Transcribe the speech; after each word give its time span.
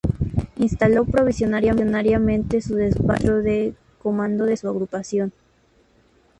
Instaló 0.57 1.05
provisoriamente 1.05 2.59
su 2.59 2.73
despacho 2.73 3.35
dentro 3.35 3.41
del 3.43 3.75
Comando 3.99 4.45
de 4.45 4.57
su 4.57 4.67
agrupación. 4.67 5.31